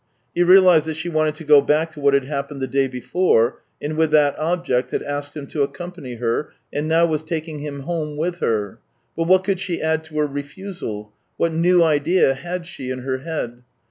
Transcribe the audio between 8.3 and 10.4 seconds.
her. But what could she add to her